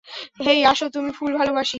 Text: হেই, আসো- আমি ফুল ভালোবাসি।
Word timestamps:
হেই, 0.45 0.59
আসো- 0.65 0.85
আমি 0.99 1.11
ফুল 1.11 1.31
ভালোবাসি। 1.37 1.69